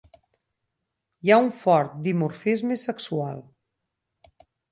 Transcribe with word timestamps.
Hi 1.25 1.31
ha 1.33 1.37
un 1.41 1.49
fort 1.57 1.93
dimorfisme 2.09 2.79
sexual. 2.87 3.39